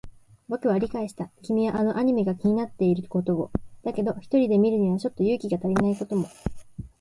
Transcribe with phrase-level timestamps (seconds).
[0.47, 1.29] 僕は理解した。
[1.43, 3.51] 君はあのアニメが気になっていることを。
[3.83, 6.27] だけど、一人で見るにはちょっと勇気が足りないことも。